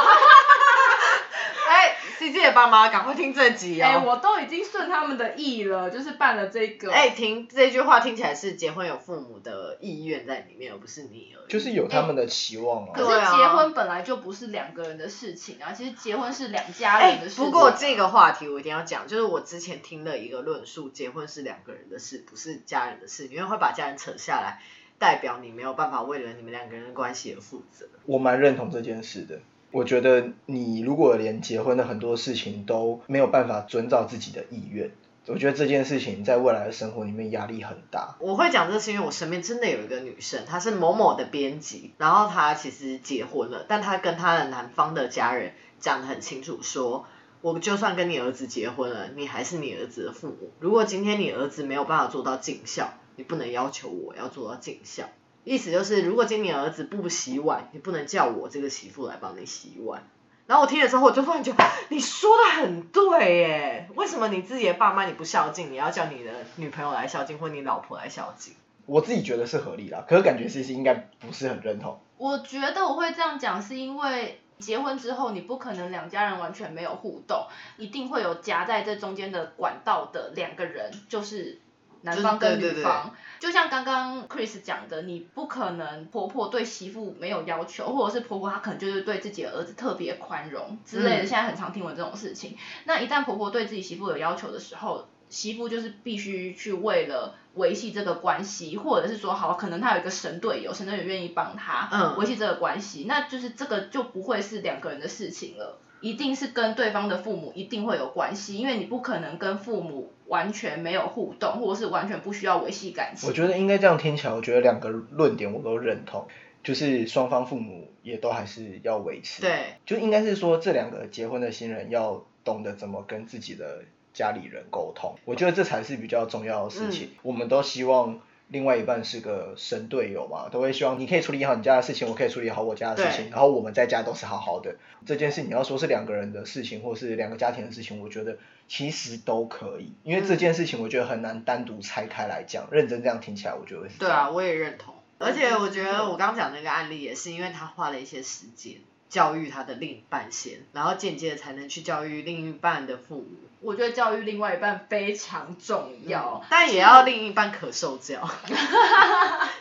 [2.12, 3.86] 哎，C J 的爸妈赶快听这集哦。
[3.86, 6.92] 哎、我都已经顺他们的意了，就是办了这个。
[6.92, 11.50] 哎、听这句话听起来是结婚有父母的意愿在里面，而不是你而已。
[11.50, 12.92] 就是有他们的期望啊。
[12.94, 17.44] 可是结婚本来就不是两个人的事情啊，其实结婚是两家哎、人的事情。
[17.44, 24.62] 不过这个话题我一定要讲，就是我之前听了一个论述，结婚是两个人的事，不是家人的事，因为会把家人扯下来，
[24.98, 27.86] 代表你没有办法为了你们两个人的关系而负责。
[28.06, 29.40] 我蛮认同这件事的。
[29.72, 34.90] 我觉得你如果连结婚的很多事情都没有办法遵照自己的意愿，
[35.26, 38.16] 我觉得这件事情在未来的生活里面压力很大。
[38.20, 47.06] 我会讲这是因为我身边真的有一个女生，她是某某的编辑，然后她其实结婚了，但她跟她的男方的家人讲得很清楚说。
[47.40, 50.52] 我就算跟你儿子结婚了，你还是你儿子的父母。
[50.60, 55.08] 如果今天你儿子没有办法做到尽孝，你不能要求我要做到尽孝。
[55.44, 60.02] 意思就是，如果今天你儿子不洗碗，你不能叫我这个媳妇来帮你洗碗。
[60.46, 68.54] 然后我听了之后，我就突然觉得你说的很对耶，为什么你自己的爸妈你不孝敬，你要叫你的女朋友来孝敬，或你老婆来孝敬？
[68.86, 72.00] 我自己觉得是合理啦，可是感觉其实应该不是很认同。
[72.18, 77.46] 我觉得我会这样讲，是因为结婚之后，你不可能两家人完全没有互动，
[77.78, 81.60] 一定会有夹在这中间的管道的两个人，就是
[82.02, 83.14] 男方跟女方。
[83.40, 91.22] 就像刚刚 Chris 讲的，你不可能婆婆对媳妇没有要求，或者是婆婆她可能就是对自己的儿子特别宽容之类的。
[91.24, 92.56] 嗯现在很常听闻这种事情。
[92.84, 105.78] 那一旦婆婆对自己媳妇有要求的时候，媳妇就是必须去为了维系这个关系，或者是说好，可能她有一个神队友，神队友愿意帮她嗯维系这个关系，那就是这个就不会是两个人的事情了。
[106.02, 113.28] 一定是跟对方的父母一定会有关系，因为你不可能跟父母完全没有互动，或者是完全不需要维系感情。
[113.28, 116.26] 我觉得应该这样听起来，我觉得两个论点我都认同，
[116.62, 127.10] 就是双方父母也都还是要维持。，对，就应该是说这两个结婚的新人要懂得怎么跟自己的家里人沟通，我觉得这才是比较重要的事情。
[127.22, 128.20] 我们都希望
[128.52, 134.76] 另外一半是个神队友嘛，都会希望你可以处理好你家的事情，我可以处理好我家的事情，然后我们在家都是好好的。
[135.04, 138.36] 这件事你要说是两个人的事情，或是两个家庭的事情，我觉得
[138.68, 142.68] 其实都可以，因为这件事情我觉得很难单独拆开来讲。
[142.70, 143.98] 认真这样听起来，我觉得是。
[143.98, 144.94] 对啊，我也认同。
[145.18, 148.74] 而且我觉得我刚刚讲那个案例也是因为他花了一些时间
[149.12, 153.26] 教育他的另一半先，然后间接的才能去教育另一半的父母，
[153.60, 158.26] 我觉得教育另外一半非常重要，但也要另一半可受教，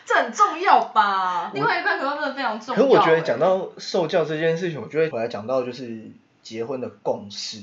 [0.06, 1.50] 这很重要吧？
[1.52, 3.00] 另外一半可能真的非常重要可要。
[3.00, 6.00] 我觉得讲欸到受教这件事情，我觉得回来讲到就是
[6.42, 7.58] 结婚的共识，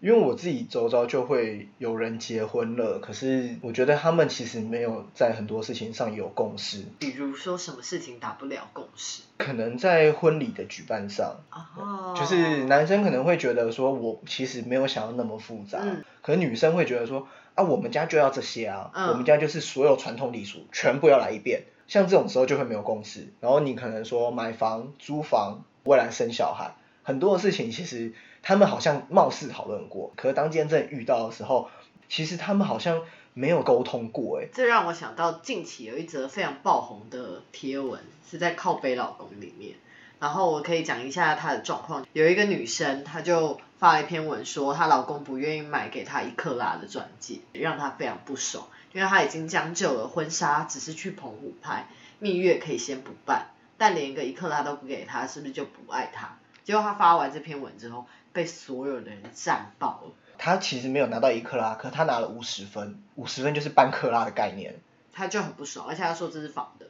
[0.00, 16.04] 因为我自己周遭就会有人结婚了，可是我觉得他们其实没有在很多事情上有共识，比如说什么事情达不了共识，可能在婚礼的举办上，哦，就是男生可能会觉得说，我其实没有想要那么复杂，嗯。
[16.20, 19.08] 可是女生会觉得说，啊，我们家就要这些啊，嗯。
[19.08, 26.74] 我们家就是所有传统礼俗全部要来一遍，像这种时候就会没有共识，然后你可能说买房、租房、未来生小孩，
[27.06, 31.70] 很多的事情其实他们好像貌似讨论过，可是当今天真的遇到的时候，
[32.08, 39.76] 其实他们好像没有沟通过，哎，这让我想到近期有一则非常爆红的贴文，是在靠背老公里面。
[40.18, 42.04] 然后我可以讲一下她的状况。
[42.12, 51.86] 有一个女生，她就发了一篇文说，她老公不愿意买给她一克拉的钻戒，让她非常不爽，因为她已经将就了，婚纱只是去澎湖拍，
[52.18, 56.38] 蜜月可以先不办，但连一个一克拉都不给她，是不是就不爱她？
[56.66, 60.10] 结果他发完这篇文之后，被所有的人赞爆了。
[60.36, 64.74] 他其实没有拿到一克拉，可他拿了五十分，五十分就是半克拉的概念。
[65.12, 66.86] 他就很不爽，而且他说这是仿的。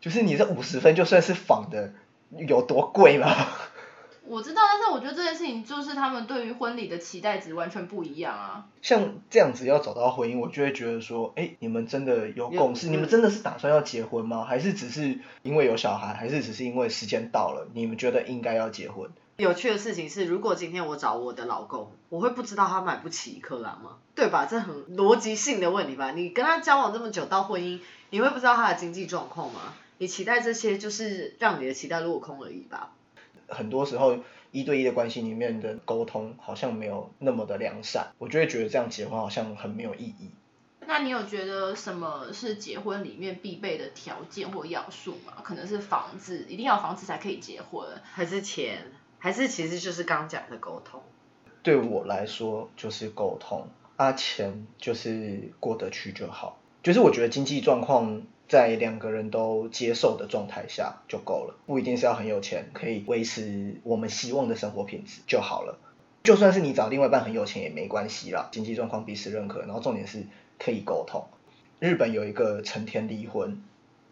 [0.00, 1.92] 就是你这五十分就算是仿的，
[2.30, 3.28] 有多贵吗？
[4.30, 8.64] 我知道，但是我觉得这件事情就是他们对于婚礼的期待值完全不一样啊。
[8.80, 12.88] 像这样子要找到婚姻，我就会觉得说，哎，你们真的有共识？
[12.88, 14.44] 你们真的是打算要结婚吗？
[14.44, 16.14] 还是只是因为有小孩？
[16.14, 19.10] 还是只是因为时间到了，你们觉得应该要结婚？
[19.36, 23.96] 有趣的事情是，如果今天我找我的老公，我会不知道他买不起一克拉吗？
[24.14, 24.46] 对吧？
[24.48, 26.12] 这很逻辑性的问题吧？
[26.12, 29.72] 你跟他交往这么久到婚姻，你会不知道他的经济状况吗？
[29.98, 32.92] 你期待这些，就是让你的期待落空而已吧？
[33.50, 34.18] 很多时候
[34.52, 40.30] 一对一的关系里面的沟通好像没有那么的良善，我就会觉得这样结婚好像很没有意义。
[40.86, 45.34] 那你有觉得什么是结婚里面必备的条件或要素吗？
[45.44, 47.86] 可能是房子，一定要房子才可以结婚。
[48.02, 51.00] 还是钱，还是其实就是刚讲的沟通。
[51.62, 65.78] 对我来说就是沟通，啊钱就是过得去就好，就是我觉得经济状况在两个人都接受的状态下就够了，不一定是要很有钱，可以维持我们希望的生活品质就好了。
[66.24, 70.26] 就算是你找另外一半很有钱也没关系啦，经济状况彼此认可，然后重点是
[70.58, 71.28] 可以沟通。
[71.78, 73.62] 日本有一个成田离婚，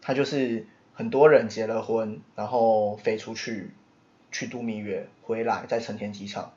[0.01, 3.71] 他就是很多人结了婚，然后飞出去
[4.31, 6.53] 去度蜜月，回来在成田机场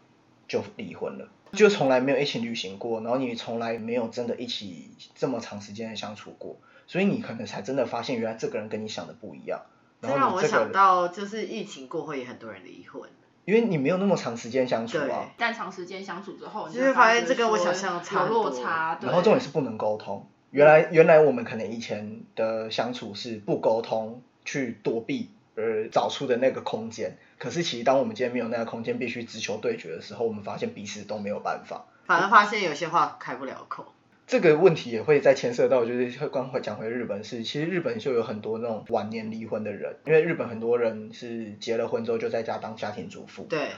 [0.46, 6.56] 就离婚了，就从来没有一起旅行过，然后你从来没有真的一起这么长时间的相处过，
[6.92, 9.62] 所以你可能才真的发现原来这个人跟你想的不一样。
[10.02, 13.08] 这让我想到，就是疫情过后也很多人离婚，
[13.46, 18.98] 因为你没有那么长时间相处对啊，但长时间相处之后，你就会发现这跟我想象的差有落差。
[19.00, 20.28] 然后重点是不能沟通。
[20.50, 31.86] 原来原来我们可能以前的相处是不沟通去躲避而找出的那个空间，可是其实当我们今天没有那个空间，必须直球对决的时候，我们发现彼此都没有办法。
[32.04, 33.94] 反而发现有些话开不了口。
[34.26, 43.68] 这个问题也会再牵涉到，就是刚回讲回日本是，其实日本就有很多那种晚年离婚的人，因为日本很多人是结了婚之后就在家当家庭主妇，对，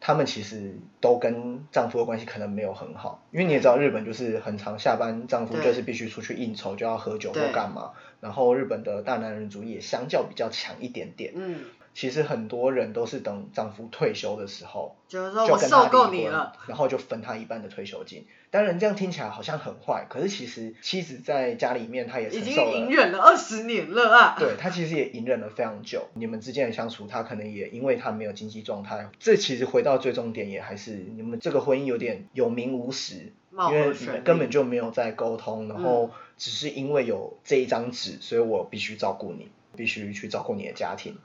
[0.00, 7.52] 他们其实都跟丈夫的关系可能没有很好，因为你也知道日本就是很常下班，丈夫就是必须出去应酬，就要喝酒或对。
[7.52, 11.32] 干嘛，然后日本的大男人主义也相较比较强一点点。
[11.34, 11.60] 嗯，
[11.94, 18.26] 其实很多人都是等丈夫退休的时候，就是说我受够你了，，然后就分他一半的退休金。
[18.50, 22.54] 当然这样听起来好像很坏，可是其实妻子在家里面她也已经。
[22.54, 24.36] 隐忍了二十年了啊。
[24.38, 41.18] 对她其实也隐忍了非常久，你们之间的相处，她可能也因为她没有经济状态，这其实回到最终点也还是你们这个婚姻有点有名无实，因为你们根本就没有在沟通，然后只是因为有这一张纸，所以我必须照顾你，必须去照顾你的家庭。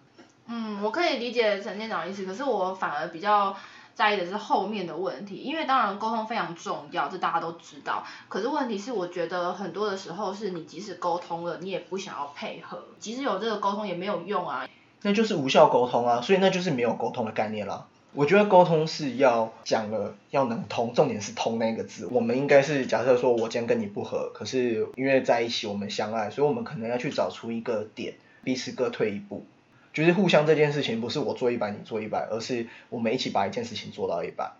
[0.49, 3.55] 嗯，我可以理解陈店长的意思，可是我反而比较
[3.93, 8.03] 在意的是后面的问题，因为当然沟通非常重要，这大家都知道。
[8.27, 14.67] 可是问题是，我觉得很多的时候是你即使沟通了，你也不想要配合，即使有这个沟通也没有用啊。
[15.03, 17.85] 那就是无效沟通啊，所以那就是没有沟通的概念啦。
[18.13, 22.07] 我觉得沟通是要讲了要能通，重点是通那个字。
[22.09, 29.45] 我们应该是假设说，我今天跟你不合，可是因为在一起我们相爱，所以我们可能要去找出一个点，彼此各退一步。
[29.93, 34.51] 就是互相这件事情，不是我做一百你做一百，而是我们一起把一件事情做到一百，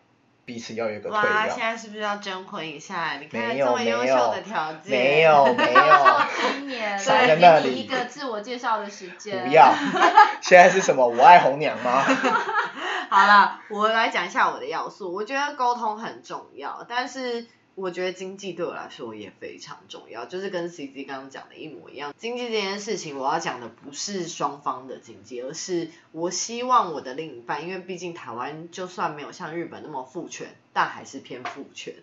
[0.46, 1.60] 彼此要有一个退哇，现。
[1.60, 3.18] 在是不是要征婚一下？
[3.20, 6.22] 你看这么优秀的条件，没有没有，
[6.58, 9.48] 今年少在那里给你一个自我介绍的时间。
[9.48, 9.72] 不要。
[10.42, 11.08] 现在是什么？
[11.08, 12.04] 我爱红娘吗？
[13.10, 15.14] 好了，我来讲一下我的要素。
[15.14, 17.46] 我觉得沟通很重要，但是
[17.80, 22.14] 我觉得经济对我来说也非常重要，就是跟 CZ 刚刚讲的一模一样。
[22.18, 31.96] 经济这件事情，我要讲的不是双方的经济，而是我希望我的另一半，因为毕竟台湾就算没有像日本那么父权，但还是偏父权。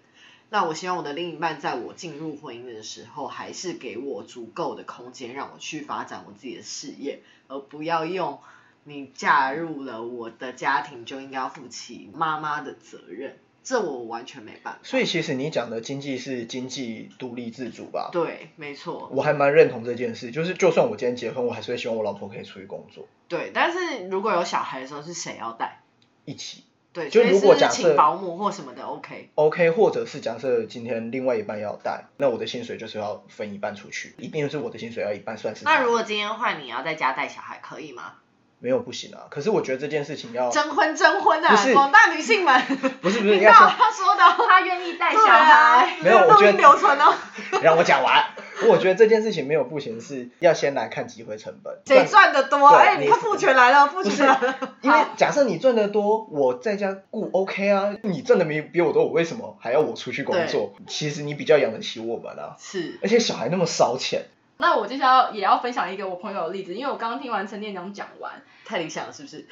[0.49, 8.41] 那我希望我的另一半在我进入婚姻的时候，还是给我足够的空间，让我去发展我自己的事业，而不要用
[8.85, 13.37] 你嫁入了我的家庭就应该要负起妈妈的责任，
[13.67, 14.81] 这我完全没办法。
[14.85, 18.11] 所以其实你讲的经济是经济独立自主吧？
[18.13, 23.51] 对，没错，我还蛮认同这件事，就是就算我今天结婚，我还是会希望我老婆可以出去工作，对。
[23.53, 25.83] 但是如果有小孩的时候，是谁要带？
[26.25, 29.31] 一起对，就如果假设请保姆或什么的，OK。
[29.35, 35.65] OK，或者是假设今天另外一半要带，那我的薪水就是要分一半出去，一定是我的薪水要一半算是。
[35.65, 38.15] 那如果今天换你要在家带小孩，可以吗？
[38.59, 41.75] 没有不行啊，可是我觉得这件事情要征婚征婚啊不是！
[41.75, 42.61] 广大女性们，
[43.03, 47.15] 不是不是听到他说的哦，他愿意带小孩， 没有我觉得留存哦。
[47.63, 48.25] 让我讲完。
[48.69, 51.79] 我觉得这件事情没有不行，是要先来看机会成本。
[51.85, 52.71] 谁赚的多？
[52.71, 54.59] 对哎，你你看父权来了，父权来了。
[54.81, 60.73] 因为假设你赚的多，我在家顾 OK 啊，你挣的没比我多，我为什么还要我出去工作？
[60.89, 64.23] 其实你比较养得起我们啊，是而且小孩那么烧钱，
[64.59, 69.47] 那我接下来也要分享一个我朋友的例子，因为我刚刚听完陈店长讲完，太理想了，是不是？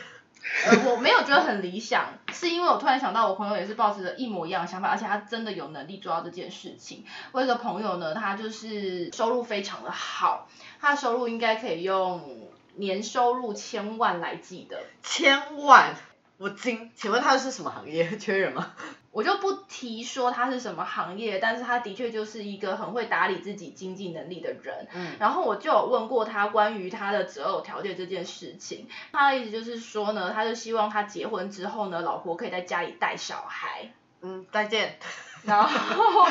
[0.67, 7.05] 呃，我没有觉得很理想，是因为我突然想到，我朋友也是抱持着一模一样的想法，而且他真的有能力做到这件事情。
[7.33, 10.47] 我有一个朋友呢，他就是收入非常的好，
[10.81, 14.83] 他的收入应该可以用年收入千万来计的。
[15.03, 15.95] 千万，
[16.45, 16.91] 我惊。
[16.95, 18.07] 请问他是什么行业？
[18.21, 18.75] 缺人吗？
[19.11, 24.87] 我就不提说他是什么行业，但是他的确就是一个很会打理自己经济能力的人。
[24.93, 33.93] 嗯，然后我就有问过他关于他的择偶条件这件事情，他的意思就是说呢，他就希望他结婚之后呢，老婆可以在家里带小孩。
[34.21, 34.99] 嗯，再见。
[35.45, 36.27] 然后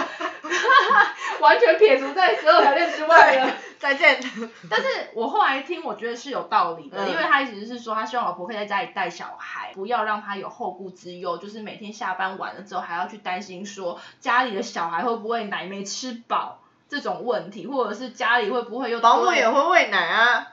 [1.39, 3.53] 完全撇除在十二条件之外了。
[3.79, 4.17] 再见。
[4.69, 20.47] 但是我后来听，我觉得是有道理的，嗯因为他意思是说，他希望老婆可以在家里带小孩，不要让他有后顾之忧，就是每天下班晚了之后还要去担心说家里的小孩会不会奶没吃饱这种问题，或者是家里会不会又保姆也会喂奶啊。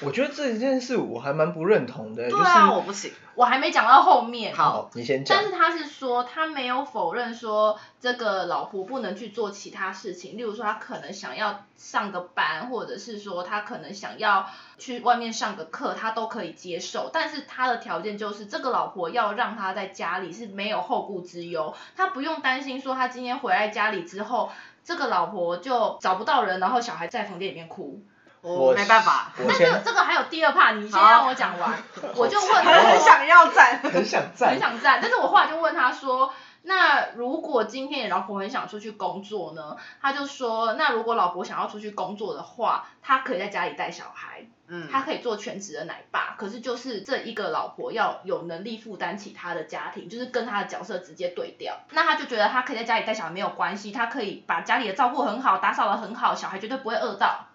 [0.00, 3.12] 我觉得这件事我还蛮不认同的，就是对啊，我不行。
[3.34, 4.54] 我还没讲到后面。
[4.54, 5.46] 好你先讲但。
[5.46, 17.10] 是他是说，他没有否认说这个老婆不能去做其他事情，例如说他可能想要上个班，或者是说他可能想要去外面上个课，他都可以接受。
[17.12, 24.50] 但是他的条件就是，这个老婆要让他在家里是没有后顾之忧，他不用担心说他今天回来家里之后，
[24.84, 28.02] 这个老婆就找不到人，然后小孩在房间里面哭。
[28.42, 29.32] 我没办法。
[29.38, 31.72] 我但这个先这个还有第二 part，你先让我讲完，
[32.16, 33.78] 我就问好他很想要赞。
[33.78, 39.76] 很想很站，想站，但是我后来就问他说，那如果今天你老婆很想出去工作呢？
[40.00, 44.88] 他就说，那如果老婆想要出去工作的话，他可以在家里带小孩，嗯。
[44.90, 51.76] 他可以做全职的奶爸，可是就是这一个老婆要有能力负担起他的家庭，就是跟他的角色直接对调。
[51.90, 57.46] 那他就觉得他可以在家里带小孩没有关系，他可以把家里的照顾很好，打扫的很好，小孩绝对不会饿到。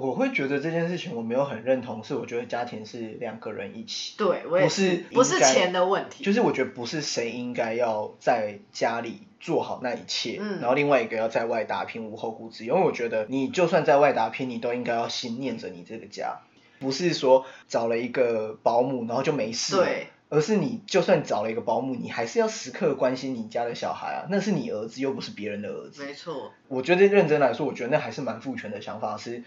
[0.00, 6.24] 我会觉得这件事情我没有很认同，是我觉得家庭是两个人一起，对，我也不是不是钱的问题。
[6.24, 10.60] 就是我觉得不是谁应该要在家里做好那一切，嗯。
[10.60, 16.40] 然后另外一个要在外打拼无后顾之忧，因为我觉得你就算在外打拼，你都应该要心念着你这个家，
[16.78, 20.06] 不是说找了一个保姆然后就没事了，对。
[20.32, 26.52] 而是你就算找了一个保姆，你还是要时刻关心你家的小孩啊，那是你儿子又不是别人的儿子，没错。
[26.68, 29.42] 我觉得认真来说，我觉得那还是蛮父权的想法，是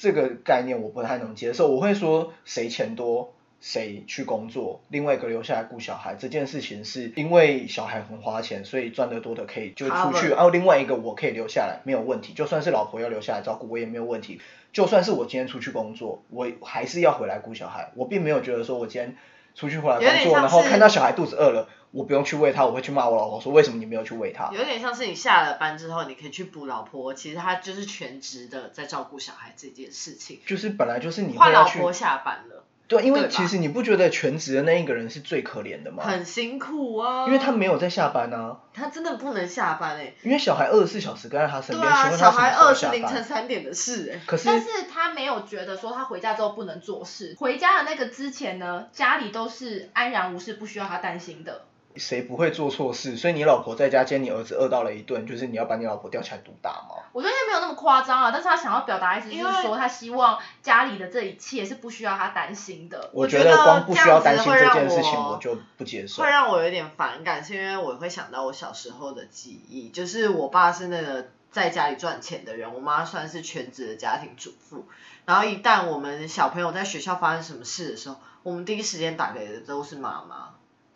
[0.00, 1.66] 这个概念我不太能接受。
[1.66, 14.40] 我会说谁钱多谁去工作，另外一个留下来顾小孩这件事情，是因为小孩很花钱，所以赚得多的可以就出去然后另外一个我可以留下来没有问题，就算是老婆要留下来照顾我也没有问题。
[14.72, 19.16] 就算是我今天出去工作，我还是要回来顾小孩，我并没有觉得说我今天。
[19.54, 24.50] 出去回来工作，然后看到小孩肚子饿了，我不用去喂他，我会去骂我老婆说为什么你没有去喂他？
[24.52, 30.40] 有点像是你下了班之后，你可以去补老婆，其实他就是全职的在照顾小孩这件事情。
[30.46, 36.04] 就是本来就是你会换老婆下班了，对，因为其实你不觉得全职的那一个人是最可怜的吗？
[36.04, 37.26] 很辛苦啊。
[37.26, 43.24] 因为他没有在下班啊，他真的不能下班哎、因为小孩二十四小时跟在他身边，对啊，小孩二是凌晨？
[43.24, 51.62] 三点的事哎、可是但是他没有觉得说他回家之后不能做事，回家的那个之前呢，家里都是安然无事，不需要他担心的。
[51.96, 53.16] 谁不会做错事？
[53.16, 57.02] 所以你老婆在家接你儿子饿到了一顿，就是你要把你老婆吊起来毒打吗？
[57.12, 63.10] 我觉得应该没有那么夸张啊，但是他想要表达的意思就是说，他希望家里的这一切是不需要他担心的。
[63.12, 66.28] 我觉得光不需要担心这件事情，我我就不接受会。
[66.28, 74.86] 让我有点反感，是因为我会想到我小时候的记忆，就是我爸是那个在家里赚钱的人，我妈算是全职的家庭主妇。
[75.24, 80.50] 然后一旦我们小朋友在学校发生什么事的时候，我们第一时间打给的都是妈妈。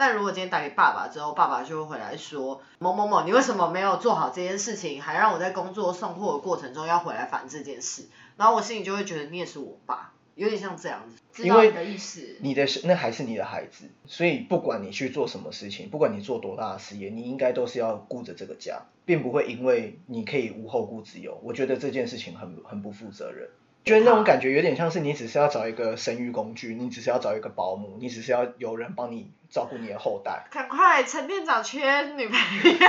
[0.04, 8.08] 但如果今天打给爸爸之后，爸爸就会回来说某某某，你为什么没有做好这件事情，还让我在工作送货的过程中要回来烦这件事？
[8.36, 11.22] 然后我心里就会觉得你也是我爸，有点像这样子。
[11.32, 12.36] 知道因为你的意思。
[12.40, 21.40] 你的那还是你的孩子，所以不管你去做什么事情，不管你做多大的事业，你应该都是要顾着这个家，并不会因为你可以无后顾之忧。
[21.44, 23.48] 我觉得这件事情很很不负责任。
[23.84, 30.44] 觉得那种感觉有点像是你只是要找一个生育工具，你只是要找一个保姆，你只是要有人帮你照顾你的后代。
[30.50, 32.88] 赶快，陈店长缺女朋友。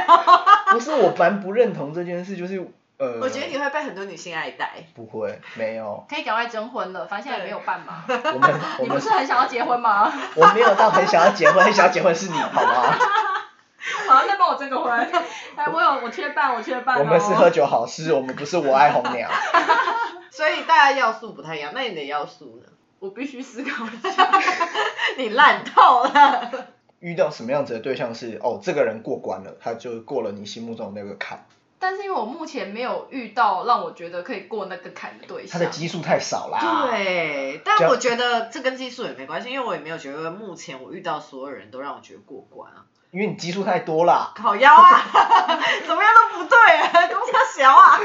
[0.71, 2.59] 不是我蛮不认同这件事，就是
[2.97, 4.71] 呃，我觉得你会被很多女性爱戴。
[4.93, 8.03] 不会，没有，可以赶快征婚了，反正现在也没有办嘛。
[8.07, 10.13] 我们我你不是很想要结婚吗？
[10.35, 12.95] 我没有到很想要结婚，很想要结婚是你，好吗？
[14.07, 14.91] 好，再帮我征个婚。
[15.55, 16.99] 哎，我有，我缺伴，我缺伴、哦。
[16.99, 19.29] 我们是喝酒好事，我们不是我爱红娘。
[20.35, 22.67] 所以大家要素不太一样，那你的要素呢？
[22.97, 24.31] 我必须思考一下。
[25.15, 26.69] 你烂透了。
[26.99, 31.45] 遇到什么样子的对象是哦，这个人过关了，他就过了你心目中的那个坎，
[31.77, 35.59] 但是因为我目前没有遇到让我觉得可以过那个坎的对象。
[35.59, 36.87] 他的基数太少啦。
[36.89, 42.85] 对，但我觉得这跟技术也没关系，因为我也没有觉得目前我遇到所有人都让我觉得过关啊。
[43.11, 44.31] 因为你基数太多啦。
[44.35, 45.03] 烤腰啊，
[45.85, 47.99] 怎么样都不对啊， 公差小啊。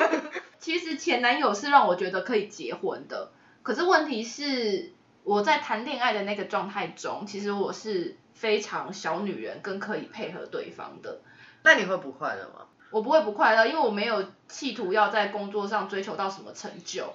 [0.61, 3.31] 其实前男友是让我觉得可以结婚的，
[3.63, 4.93] 可是问题是
[5.25, 11.21] 我在谈恋爱的那个状态中，其实我是非常小女人，跟可以配合对方的。
[11.63, 12.67] 那你会不快乐吗？
[12.91, 17.13] 我不会不快乐，因为我没有企图要在工作上追求到什么成就。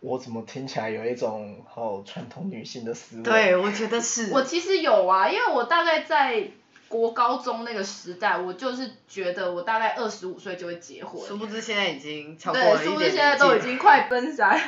[0.00, 4.30] 我怎么听起来有一种好传统女性的思维？，对，我觉得是。
[4.32, 6.50] 我其实有啊，因为我大概在
[6.94, 11.20] 国高中那个时代，我就是觉得我大概二十五岁就会结婚。
[11.26, 14.60] 殊不知现在已经超过对，了一点殊不知现在都已经快奔三。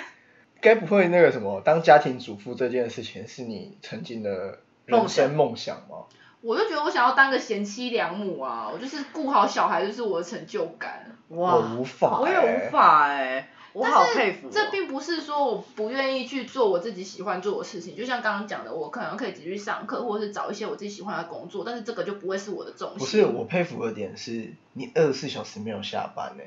[0.60, 6.06] 该不会那个什么当家庭主妇这件事情是你曾经的人生梦想吗？
[6.40, 11.16] 我就觉得我想要当个贤妻良母啊，我就是顾好小孩就是我的成就感。
[11.28, 14.50] 哇，我无法、欸，我也无法哎、我好佩服、哦。
[14.50, 22.98] 这并不是说我不愿意去做我自己喜欢做的事情，就像刚刚讲的，我可能可以继续上课，或者是找一些我自己喜欢的工作，但是这个就不会是我的重心。
[22.98, 26.44] 不是我佩服的点是，你二十四小时没有下班呢、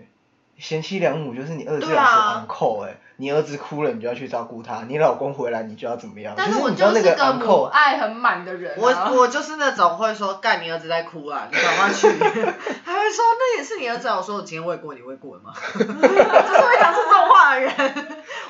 [0.60, 6.34] 贤妻良母就是你二十四小时对啊 on call 哎、你儿子哭了你就要去照顾他，你老公回来你就要怎么样？
[6.38, 8.76] 但我就是你知道那就是个 on 母 call 爱很满的人、啊。
[8.78, 12.08] 我我就是那种会说干你儿子在哭啊，你赶快去，
[12.86, 15.54] 还会说那也是你儿子啊，我说我今天喂过你喂过了吗？
[15.74, 17.72] 就是会讲出这种话的人，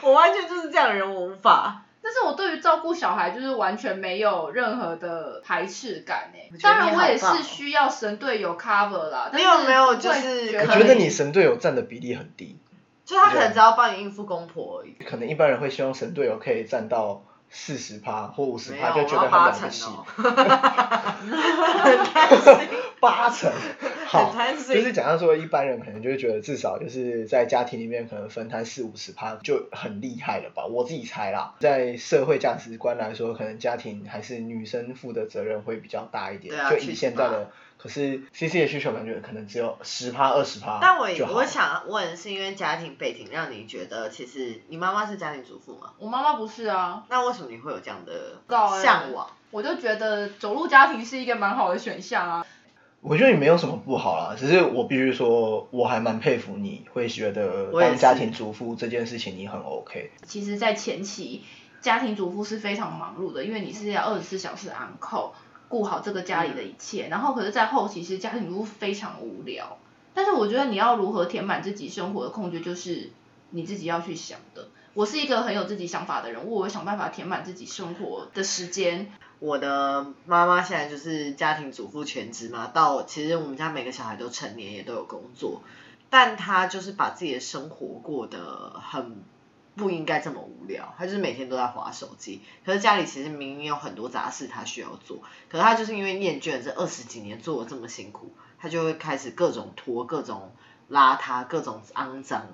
[0.01, 1.83] 我完全就是这样的人，我无法。
[2.01, 12.57] 但是我对于照顾小孩就是完全没有任何的排斥感诶、我觉得当然我也是需要神队友 cover 啦，但没有没有就是我觉得你神队友占的比例很低，
[13.05, 14.95] 就他可能只要帮你应付公婆而已。
[15.03, 19.41] 可能一般人会希望神队友可以占到四十趴或五十趴，有，就觉得 很。
[21.79, 22.67] 很贪心，
[22.99, 23.51] 八成，
[24.09, 24.33] 好
[24.67, 24.81] 就。
[24.81, 31.53] 是讲到说一般人可能就会觉得至少就是在家庭里面可能分摊四五十趴就很厉害了吧，我自己猜啦。
[31.59, 37.51] 在社会价值观来说，可能家庭还是女生负的责任会比较大一点，就以现在的。
[37.77, 45.93] 可是 C C 的需求感觉可能只有十趴二十趴，但我我想问，是因为家庭背景让你觉得，其实你妈妈是家庭主妇吗？
[45.97, 48.41] 我妈妈不是啊，那为什么你会有这样的
[48.83, 49.29] 向往？
[49.51, 52.45] 我就觉得走入家庭是一个蛮好的选项啊。
[53.01, 60.11] 我觉得你没有什么不好啦，只是我必须说，我还蛮佩服你会觉得当家庭主妇这件事情你很 OK。
[60.25, 61.43] 其实，在前期，
[61.79, 65.31] 家庭主妇是非常忙碌的，因为你是要二十四小时 on call，
[65.69, 67.07] 顾好这个家里的一切。
[67.09, 69.77] 然后，可是，在后期，其实家庭主妇非常无聊。
[70.13, 73.11] 但是，我觉得你要如何填满自己生活的空缺，就是
[73.51, 74.67] 你自己要去想的。
[74.93, 79.09] 我是一个很有自己想法的人，我会想办法填满自己生活的时间。
[79.39, 85.61] 我的妈妈现在就是家庭主妇全职嘛，到其实我们家每个小孩都成年，也都有工作，
[86.09, 89.23] 但她就是把自己的生活过得很
[89.75, 92.41] 不应该这么无聊，她就是每天都在划手机。
[92.65, 100.51] 可是家里其实明明有很多杂事她需要做，可是她就是因为厌倦这二十几年做的这么辛苦，她就会开始各种拖、各种
[100.91, 102.47] 邋遢、各种肮脏。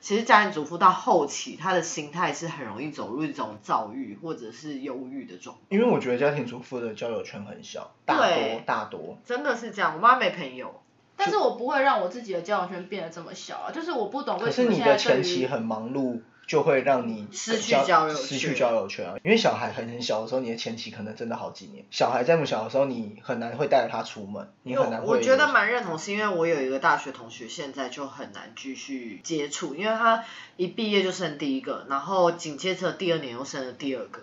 [0.00, 5.62] 其实家庭主妇到后期，她的心态是很容易走入一种躁郁或者是忧郁的状态。
[5.68, 9.18] 因为我觉得家庭主妇的交友圈很小，大多大多。
[9.24, 10.80] 真的是这样，我妈没朋友。
[11.16, 19.14] 但是我不会让我自己的交友圈变得这么小啊，就是我不懂可为什么是你的现在对于前期很忙碌，就会让你失去交友失去交友圈啊。
[19.22, 21.84] 因为小孩很很小的时候，你的前期可能真的好几年。
[21.92, 25.06] 小孩这么小的时候，你很难会带着他出门，你很难会。
[25.06, 30.24] 我觉得蛮认同，是因为我有一个大学同学，现在就很难继续接触，因为他
[30.56, 34.22] 一毕业就生第一个，然后紧接着第二年又生了第二个。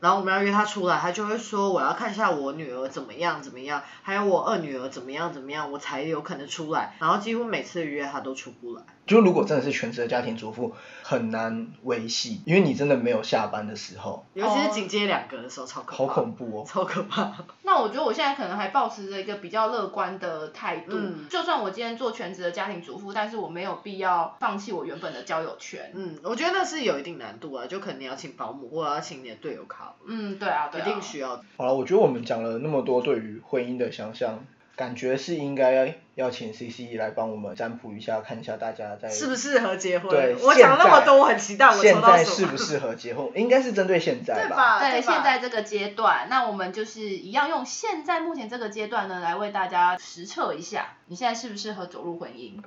[0.00, 6.96] 然后我们要约他出来，他就会说我要看一下我女儿怎么样怎么样，还有我二女儿怎么样怎么样，我才有可能出来。
[6.98, 8.82] 然后几乎每次约他都出不来。
[9.08, 16.64] 就如果真的是全职的家庭主妇，很难维系，因为你真的没有下班的时候，尤其是紧接两个的时候，超可怕，好恐怖哦。
[16.68, 17.32] 超可怕。
[17.62, 25.90] 那我觉得我现在可能还保持着一个比较乐观的态度，嗯就算我今天做全职的家庭主妇，但是我没有必要放弃我原本的交友圈。
[25.94, 31.42] 嗯，我觉得那是有一定难度啊，就可能你要请保姆，或者要请你的队友考，嗯，对啊，对一啊，定需要。
[31.56, 34.44] 好了，我觉得我们讲了那么多对于婚姻的想象，
[34.78, 40.08] 感觉是应该要请 C C 来帮我们占卜一下，看一下大家在适不适合结婚？
[40.08, 42.24] 对我讲那么现在多，我很期待我现抽到什么。
[42.24, 44.78] 在适不适合结婚， 应该是针对现在对吧？
[44.78, 52.62] 对，吧现在这个阶段，那我们就是一样用现在目前这个阶段呢，来为大家实测一下，你现在适不适合走入婚姻。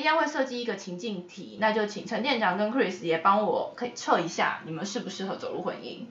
[0.00, 6.06] 们一样会设计一个情境题，那就请陈店长跟 Chris 也帮我可以测一下，你们适不适合走入婚姻。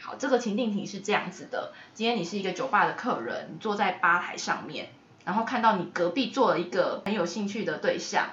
[0.00, 4.88] 好，这个情境题是这样子的：今天你是一个酒吧的客人，你坐在吧台上面，
[5.24, 8.30] 然后看到你隔壁坐了一个很有兴趣的对象，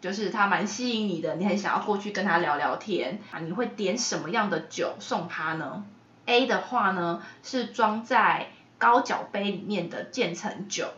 [0.00, 5.84] 就是他蛮吸引你的，你很想要过去跟他聊聊天啊，你会点什么样的酒送他呢
[6.26, 10.90] ？A 的话呢是装在高脚杯里面的渐层酒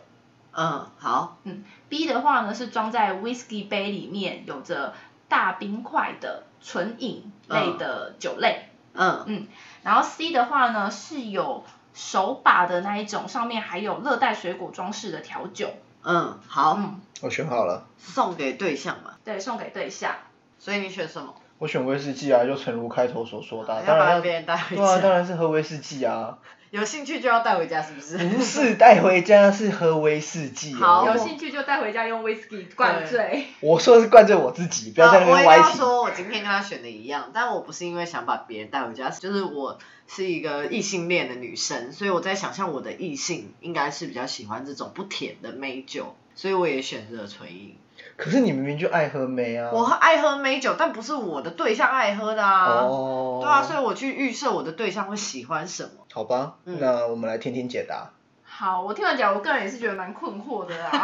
[0.51, 4.93] 嗯，好，嗯，B 的话呢是装在 whisky 杯里面有着
[5.27, 8.69] 大冰块的纯饮类的酒类。
[8.93, 9.47] 嗯嗯
[9.83, 15.69] 然后 C 的话呢是有手把的那一种，上面还有热带水果装饰的调酒。
[16.03, 19.13] 嗯，好，嗯，我选好了，送给对象嘛。
[19.23, 20.15] 对，送给对象。
[20.57, 21.35] 所以你选什么？
[21.59, 26.37] 我选威士忌啊，就诚如开头所说的当然要不然别人带回对啊，当家，然是喝威士忌啊，
[26.71, 28.17] 有兴趣就要带回家，是不是？
[28.17, 31.13] 不是带回家，是喝威士忌好哦。
[31.13, 33.47] 有兴趣就带回家用 whisky 灌醉。
[33.61, 35.69] 我说的是灌醉我自己，不要在那啊我也边歪题。
[35.69, 47.75] 要说，我今天跟他选的一样，但我不是因为想把别人带回家，就是我是一个异性恋的女生，所以我在想象我的异性应该是比较喜欢这种不甜的美酒，所以我也选择纯饮。
[48.19, 49.69] 可是你明明就爱喝梅啊。
[49.71, 52.65] 我爱喝美酒，但不是我的对象爱喝的啊。
[52.81, 53.39] 哦。
[53.41, 56.05] 对啊，所以我去预设我的对象会喜欢什么。
[56.11, 58.09] 好吧，嗯那我们来听听解答。
[58.43, 60.89] 好，我听完讲，我个人也是觉得蛮困惑的啦。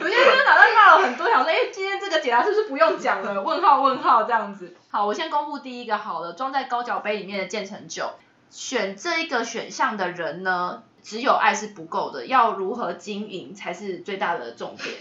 [0.00, 3.40] 我现在真的脑袋骂了很多，想说，哎、今天这个解答是不是不用讲了？
[3.40, 4.74] 问号问号这样子。
[4.90, 8.10] 好，我先公布第一个好了，装在高脚杯里面的渐层酒，
[8.50, 14.96] 选这一个选项的人呢，只有爱是不够的，要如何经营才是最大的重点。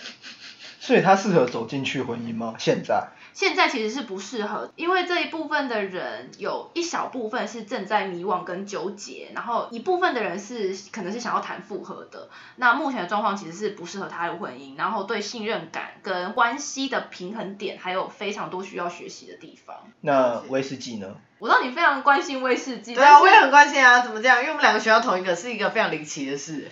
[0.84, 2.56] 所以他适合走进去婚姻吗？
[2.60, 3.08] 现在？
[3.34, 12.28] 现在其实是不适合，因为这一部分的人有一小部分是正在迷惘跟纠结，然后一部分的人是可能是想要谈复合的。
[12.58, 19.78] 那目前的状况其实是不适合踏入婚姻，然后对信任感跟关系的平衡点还有非常多需要学习的地方。
[20.02, 21.16] 那威士忌呢？
[21.40, 24.40] 我知道你非常关心威士忌，对啊，我也很关心啊，怎么这样？
[24.40, 26.70] 因为我们两个学校同一个，是一个非常离奇的事。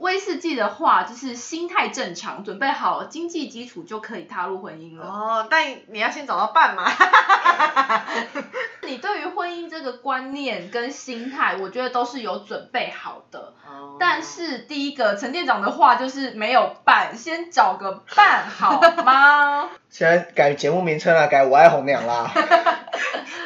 [0.00, 5.06] 威士忌的话，就是心态正常，准备好经济基础就可以踏入婚姻了。
[5.06, 6.90] 哦，但你要先找到伴嘛。
[8.82, 13.52] 你对于婚姻这个观念跟心态，我觉得都是有准备好的。
[13.80, 19.68] 哦但是第一个陈店长的话就是没有伴，先找个伴好吗？
[19.90, 22.30] 现在改节目名称了，改我爱红娘啦。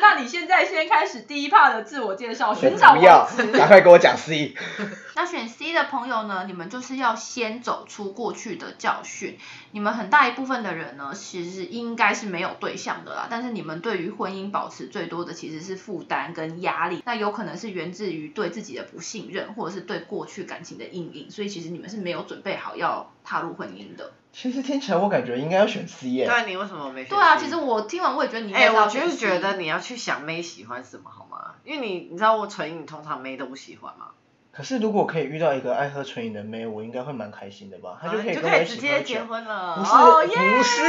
[0.01, 3.27] 那你现在先开始第一 part 的自我介绍，寻找不要，。
[3.55, 4.55] 赶快给我讲 C。
[5.17, 9.39] 那选 C 的朋友呢，你们就是要先走出过去的教训。
[9.71, 24.13] 你们很大一部分的人呢，其实应该是没有对象的啦，但是你们对于婚姻保持最多的其实是负担跟压力，那有可能是源自于对自己的不信任，或者是对过去感情的阴影，所以其实你们是没有准备好要踏入婚姻的。
[24.33, 26.27] 其实听起来我感觉应该要选 C 耶。
[26.27, 27.17] 对啊，你为什么没选 C？
[27.17, 31.55] 对啊，其实我听完我也觉得你应该哎、我就是 C 觉得你要去想妹喜欢什么好吗？
[31.65, 34.09] 因为你你知道我纯影通常妹都不喜欢嘛，
[34.57, 37.99] 可是如果可以遇到一个爱喝纯饮的妹，我应该会蛮开心的吧？
[38.01, 39.03] 她就可以跟我一起直接。
[39.03, 39.77] 结婚了。
[39.77, 40.83] 不是、哦耶不是，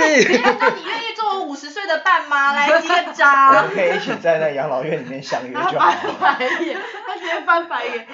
[0.44, 2.54] 那你愿意做我五十岁的伴妈？
[2.54, 3.70] 来击个我。
[3.74, 6.38] 可以一起在那养老院里面相约就好了翻。
[6.38, 8.08] 白眼，他直接翻白眼。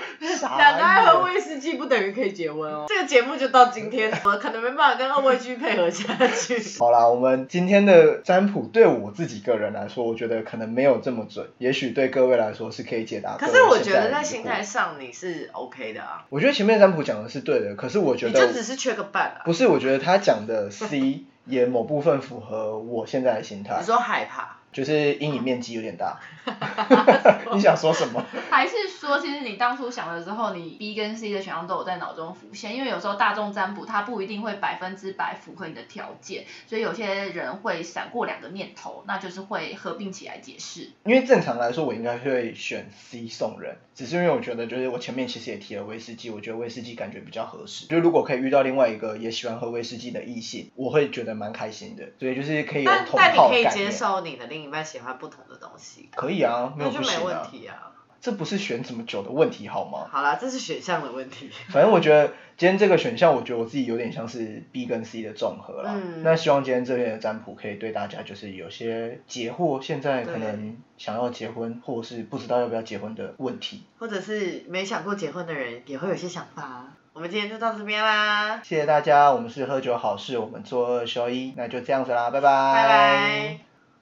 [0.58, 2.86] 两个爱喝威士忌不等于可以结婚哦。
[2.88, 6.80] 这个节目就到今天， 我可能没办法跟二位继续配合下去。
[6.80, 19.42] 好啦，我们今天的占卜对我自己个人来说，我觉得可能没有这么准，也许对各位来说是可以解答可是我觉得在心态，上你是 OK 的啊，我觉得前面的占卜讲的是对的，可是我觉你得就只是缺个伴啊。
[19.46, 24.58] 不是，我觉得他讲的 C 也某部分符合我现在的心态你，说害怕？
[24.72, 26.20] 就是阴影面积有点大。
[27.54, 28.26] 你想说什么？
[28.50, 40.90] 还是说，其实你当初想的时候，你 B 跟 C 的选项都有在脑中浮现，因为有时候大众占卜它不一定会百分之百符合你的条件，所以有些人会闪过两个念头，那就是会合并起来解释。
[41.06, 47.86] 因为正常来说，我应该会选 C 送人，只是因为我觉得，就是我前面其实也提了威士忌，我觉得威士忌感觉比较合适。
[47.88, 52.10] 就如果可以遇到另外一个也喜欢喝威士忌的异性，我会觉得蛮开心的。
[52.20, 53.72] 所以就是可以有但同但你可以。
[53.72, 57.42] 接受你的另一半喜欢不同的东西，可以啊，没那就没有不行啊。
[57.42, 57.92] 问题啊。
[58.22, 60.08] 这不是选怎么酒的问题好吗？
[60.12, 61.50] 好啦，这是选项的问题。
[61.70, 65.94] 反正我觉得今天这个选项，我觉得我自己有点像是 B 跟 C 的综合啦。
[65.96, 73.86] 嗯那希望今天这边的占卜可以对大家就是有些解惑，现在可能想要结婚或者是不知道要不要结婚的问题。
[73.98, 76.86] 或者是没想过结婚的人也会有些想法。
[77.14, 82.74] 我们今天就到这边啦，谢谢大家，我们是喝酒好事，我们做二休一，那就这样子啦，拜拜。
[82.74, 83.71] 拜拜。